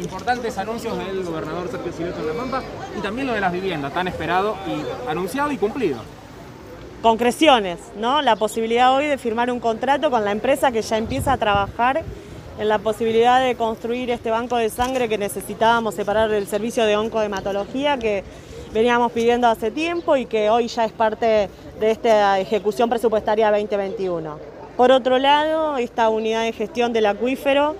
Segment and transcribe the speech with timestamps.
[0.00, 2.62] Importantes anuncios del gobernador Sergio Sileto en La Pampa
[2.98, 5.98] y también lo de las viviendas, tan esperado y anunciado y cumplido.
[7.00, 8.20] Concreciones, ¿no?
[8.22, 12.02] La posibilidad hoy de firmar un contrato con la empresa que ya empieza a trabajar
[12.58, 16.96] en la posibilidad de construir este banco de sangre que necesitábamos separar del servicio de
[16.96, 18.24] oncohematología que
[18.72, 21.48] veníamos pidiendo hace tiempo y que hoy ya es parte
[21.78, 24.38] de esta ejecución presupuestaria 2021.
[24.76, 27.76] Por otro lado, esta unidad de gestión del acuífero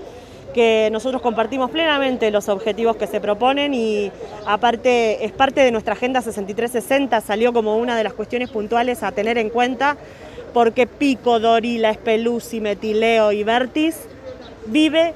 [0.58, 4.10] que nosotros compartimos plenamente los objetivos que se proponen y
[4.44, 9.12] aparte es parte de nuestra Agenda 6360, salió como una de las cuestiones puntuales a
[9.12, 9.96] tener en cuenta
[10.52, 14.00] porque Pico, Dorila, Espeluzzi, Metileo y Vertis
[14.66, 15.14] vive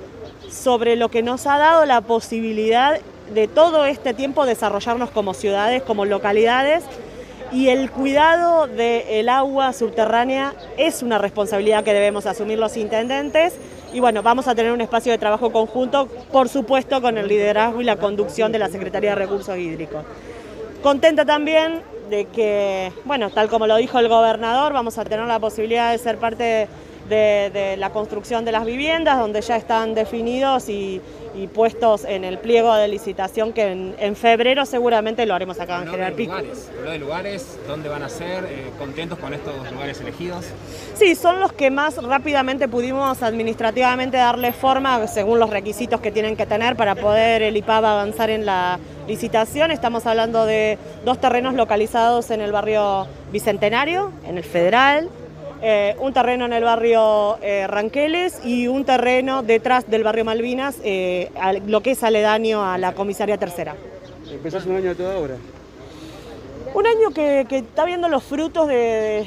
[0.49, 3.01] sobre lo que nos ha dado la posibilidad
[3.35, 6.85] de todo este tiempo desarrollarnos como ciudades, como localidades
[7.53, 13.55] y el cuidado del agua subterránea es una responsabilidad que debemos asumir los intendentes
[13.93, 17.83] y bueno, vamos a tener un espacio de trabajo conjunto, por supuesto con el liderazgo
[17.83, 20.03] y la conducción de la Secretaría de Recursos Hídricos.
[20.83, 25.39] Contenta también de que, bueno, tal como lo dijo el gobernador, vamos a tener la
[25.39, 26.69] posibilidad de ser parte de,
[27.13, 31.01] la construcción de las viviendas, donde ya están definidos y,
[31.55, 36.13] puestos en el pliego de licitación que en, febrero seguramente lo haremos acá en General
[36.13, 36.33] Pico.
[36.33, 38.45] Lugares, de lugares, ¿dónde van a ser?
[38.45, 40.45] Eh, ¿Contentos con estos lugares elegidos?
[40.95, 46.37] Sí, son los que más rápidamente pudimos administrativamente darle forma según los requisitos que tienen
[46.37, 49.71] que tener para poder el IPAB avanzar en la licitación.
[49.71, 55.09] Estamos hablando de dos terrenos localizados en el barrio Bicentenario, en el Federal,
[55.65, 60.79] eh, un terreno en el barrio eh, Ranqueles y un terreno detrás del barrio Malvinas,
[60.83, 61.31] eh,
[61.69, 63.77] lo que es aledaño a la comisaría tercera.
[64.29, 65.37] ¿Empezás un año de toda obra?
[66.75, 69.25] Un año que, está viendo los frutos de,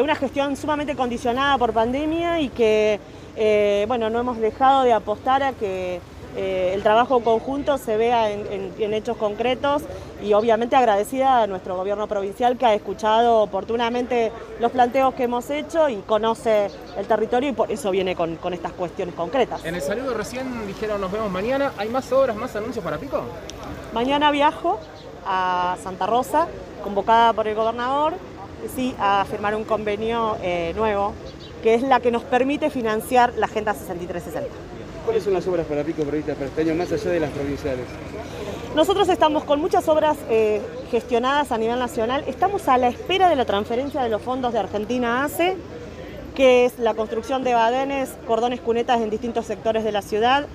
[0.00, 3.00] una gestión sumamente condicionada por pandemia y que
[3.88, 5.98] bueno, no hemos dejado de apostar a que
[6.36, 9.82] eh, el trabajo conjunto se vea en, hechos concretos
[10.22, 15.48] y obviamente agradecida a nuestro gobierno provincial que ha escuchado oportunamente los planteos que hemos
[15.50, 19.64] hecho y conoce el territorio y por eso viene con, estas cuestiones concretas.
[19.64, 23.22] En el saludo recién dijeron nos vemos mañana, ¿hay más obras, más anuncios para Pico?
[23.92, 24.78] Mañana viajo
[25.26, 26.48] a Santa Rosa,
[26.82, 28.14] convocada por el gobernador,
[28.74, 31.14] sí, a firmar un convenio eh, nuevo
[31.62, 34.79] que es la que nos permite financiar la Agenda 6360.
[35.04, 37.84] ¿Cuáles son las obras para Pico previstas para este año, más allá de las provinciales?
[38.74, 42.24] Nosotros estamos con muchas obras eh, gestionadas a nivel nacional.
[42.26, 45.56] Estamos a la espera de la transferencia de los fondos de Argentina ACE,
[46.34, 50.46] que es la construcción de badenes, cordones cunetas en distintos sectores de la ciudad,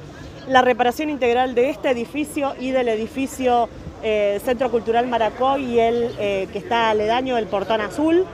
[0.48, 3.68] la reparación integral de este edificio y del edificio
[4.04, 8.26] eh, Centro Cultural Maracó y el eh, que está aledaño, el Portón Azul.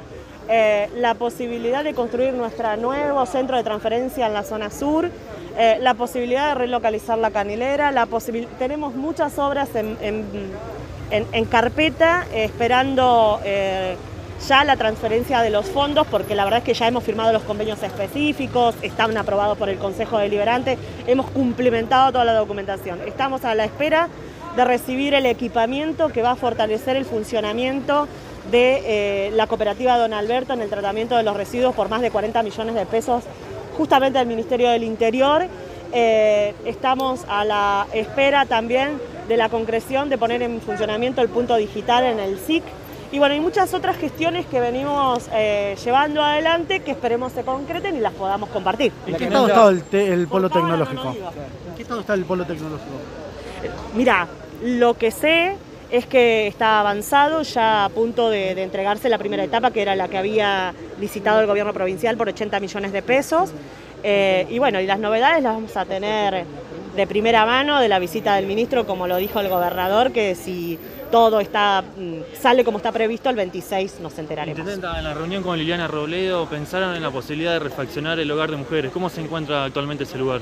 [0.95, 5.09] La posibilidad de construir nuestro nuevo centro de transferencia en la zona sur,
[5.57, 8.07] eh, la posibilidad de relocalizar la canilera, la
[8.57, 10.25] tenemos muchas obras en,
[11.49, 13.97] carpeta esperando eh,
[14.47, 17.43] ya la transferencia de los fondos, porque la verdad es que ya hemos firmado los
[17.43, 23.01] convenios específicos, están aprobados por el Consejo Deliberante, hemos cumplimentado toda la documentación.
[23.05, 24.07] Estamos a la espera
[24.55, 28.07] de recibir el equipamiento que va a fortalecer el funcionamiento
[28.49, 32.09] de eh, la cooperativa Don Alberto en el tratamiento de los residuos por más de
[32.09, 33.23] 40 millones de pesos
[33.77, 35.45] justamente al Ministerio del Interior.
[35.93, 41.55] Eh, estamos a la espera también de la concreción de poner en funcionamiento el punto
[41.55, 42.63] digital en el SIC.
[43.11, 47.97] Y bueno, hay muchas otras gestiones que venimos eh, llevando adelante que esperemos se concreten
[47.97, 48.93] y las podamos compartir.
[49.05, 51.09] ¿En qué estado está el, polo tecnológico?
[51.09, 52.91] ¿En qué estado está el polo tecnológico?
[53.95, 54.27] Mira,
[54.63, 55.57] lo que sé
[55.91, 60.07] es que está avanzado, ya a punto de, entregarse la primera etapa, que era la
[60.07, 63.51] que había licitado el gobierno provincial por 80 millones de pesos.
[64.03, 66.45] Eh, y bueno, y las novedades las vamos a tener
[66.95, 70.79] de primera mano de la visita del ministro, como lo dijo el gobernador, que si
[71.11, 74.67] todo está mm, sale como está previsto, el 26 nos enteraremos.
[74.67, 78.57] En la reunión con Liliana Robledo pensaron en la posibilidad de refaccionar el hogar de
[78.57, 78.91] mujeres.
[78.91, 80.41] ¿Cómo se encuentra actualmente ese lugar?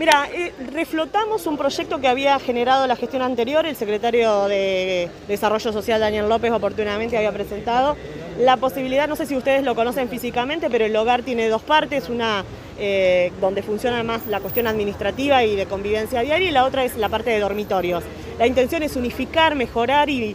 [0.00, 5.74] Mira, eh, reflotamos un proyecto que había generado la gestión anterior, el secretario de Desarrollo
[5.74, 7.98] Social Daniel López oportunamente había presentado
[8.38, 12.08] la posibilidad, no sé si ustedes lo conocen físicamente, pero el hogar tiene dos partes,
[12.08, 12.46] una
[12.78, 16.96] eh, donde funciona más la cuestión administrativa y de convivencia diaria y la otra es
[16.96, 18.02] la parte de dormitorios.
[18.38, 20.34] La intención es unificar, mejorar y,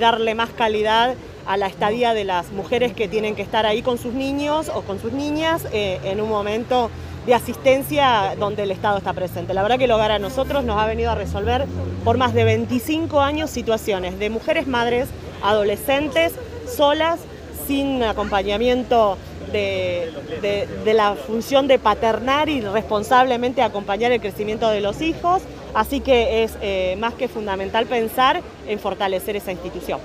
[0.00, 1.14] darle más calidad
[1.46, 4.80] a la estadía de las mujeres que tienen que estar ahí con sus niños o
[4.80, 6.90] con sus niñas eh, en un momento
[7.26, 9.54] de asistencia donde el Estado está presente.
[9.54, 11.66] La verdad que el hogar a nosotros nos ha venido a resolver
[12.04, 15.08] por más de 25 años situaciones de mujeres madres,
[15.42, 16.32] adolescentes,
[16.66, 17.20] solas,
[17.66, 19.16] sin acompañamiento
[19.52, 20.12] de,
[20.84, 25.42] la función de paternar y responsablemente acompañar el crecimiento de los hijos,
[25.74, 30.00] así que es eh, más que fundamental pensar en fortalecer esa institución.